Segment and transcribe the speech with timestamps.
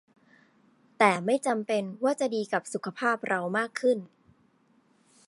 [0.97, 3.97] แต่ไม่จำเป็นว่าจะดีกับสุขภาพเรามากขึ้น